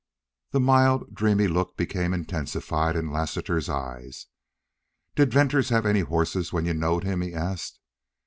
The 0.49 0.59
mild, 0.59 1.13
dreamy 1.13 1.47
look 1.47 1.77
became 1.77 2.11
intensified 2.11 2.95
in 2.95 3.11
Lassiter's 3.11 3.69
eyes. 3.69 4.25
"Did 5.13 5.31
Venters 5.31 5.69
have 5.69 5.85
any 5.85 5.99
hosses 6.01 6.51
when 6.51 6.65
you 6.65 6.73
knowed 6.73 7.03
him?" 7.03 7.21
he 7.21 7.35
asked. 7.35 7.79